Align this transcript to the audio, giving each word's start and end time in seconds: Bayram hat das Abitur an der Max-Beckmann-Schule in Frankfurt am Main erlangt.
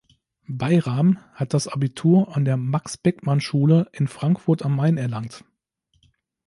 Bayram 0.47 1.19
hat 1.35 1.53
das 1.53 1.67
Abitur 1.67 2.35
an 2.35 2.43
der 2.43 2.57
Max-Beckmann-Schule 2.57 3.87
in 3.93 4.07
Frankfurt 4.07 4.63
am 4.65 4.75
Main 4.75 4.97
erlangt. 4.97 5.45